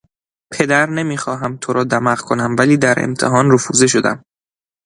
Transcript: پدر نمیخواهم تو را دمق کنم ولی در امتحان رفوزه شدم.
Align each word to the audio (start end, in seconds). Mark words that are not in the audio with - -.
پدر 0.53 0.85
نمیخواهم 0.89 1.57
تو 1.57 1.73
را 1.73 1.83
دمق 1.83 2.19
کنم 2.19 2.55
ولی 2.59 2.77
در 2.77 3.03
امتحان 3.03 3.51
رفوزه 3.51 3.87
شدم. 3.87 4.23